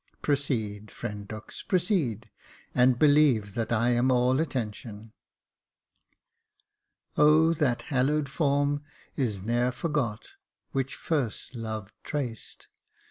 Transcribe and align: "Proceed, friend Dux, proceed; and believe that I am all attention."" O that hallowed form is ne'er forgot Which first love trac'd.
"Proceed, 0.23 0.89
friend 0.89 1.27
Dux, 1.27 1.61
proceed; 1.61 2.31
and 2.73 2.97
believe 2.97 3.53
that 3.53 3.71
I 3.71 3.91
am 3.91 4.09
all 4.11 4.39
attention."" 4.39 5.13
O 7.19 7.53
that 7.53 7.83
hallowed 7.83 8.27
form 8.27 8.83
is 9.15 9.43
ne'er 9.43 9.71
forgot 9.71 10.29
Which 10.71 10.95
first 10.95 11.53
love 11.53 11.93
trac'd. 12.03 12.65